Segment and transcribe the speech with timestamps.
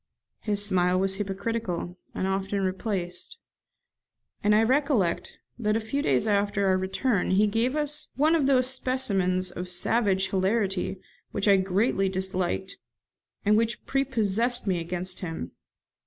[0.39, 3.37] His smile was hypocritical, and often misplaced;
[4.43, 8.47] and I recollect that a few days after our return he gave us one of
[8.47, 12.77] these specimens of savage hilarity which I greatly disliked,
[13.45, 15.51] and which prepossessed me against him.